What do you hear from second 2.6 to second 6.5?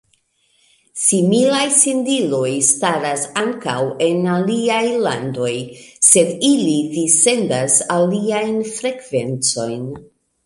staras ankaŭ en aliaj landoj, sed